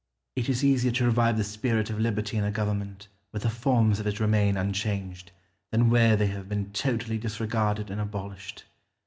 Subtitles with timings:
[0.35, 0.43] Scipio.
[0.43, 3.99] It is easier to revive the spirit of liberty in a government where the forms
[3.99, 5.31] of it remain unchanged,
[5.69, 8.63] than where they have been totally disregarded and abolished.